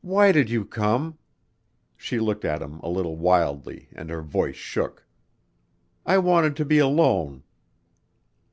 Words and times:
"Why 0.00 0.32
did 0.32 0.50
you 0.50 0.64
come?" 0.64 1.16
She 1.96 2.18
looked 2.18 2.44
at 2.44 2.60
him 2.60 2.80
a 2.80 2.88
little 2.88 3.14
wildly 3.14 3.88
and 3.92 4.10
her 4.10 4.20
voice 4.20 4.56
shook. 4.56 5.06
"I 6.04 6.18
wanted 6.18 6.56
to 6.56 6.64
be 6.64 6.78
alone." 6.80 7.44